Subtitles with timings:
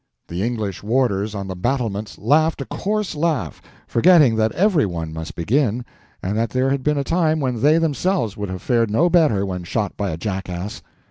[0.29, 5.35] The English warders on the battlements laughed a coarse laugh, forgetting that every one must
[5.35, 5.85] begin,
[6.23, 9.45] and that there had been a time when they themselves would have fared no better
[9.45, 10.81] when shot by a jackass.